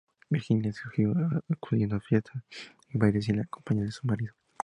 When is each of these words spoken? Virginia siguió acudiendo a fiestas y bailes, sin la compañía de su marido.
Virginia 0.31 0.73
siguió 0.73 1.13
acudiendo 1.51 1.95
a 1.95 1.99
fiestas 1.99 2.41
y 2.89 2.97
bailes, 2.97 3.25
sin 3.25 3.37
la 3.37 3.45
compañía 3.45 3.83
de 3.85 3.91
su 3.91 4.07
marido. 4.07 4.33